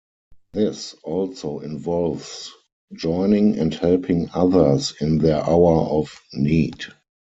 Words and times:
This 0.53 0.95
also 1.03 1.59
involves 1.59 2.51
joining 2.91 3.59
and 3.59 3.71
helping 3.71 4.31
others 4.33 4.95
in 4.99 5.19
their 5.19 5.47
hour 5.47 5.77
of 5.89 6.19
need. 6.33 6.85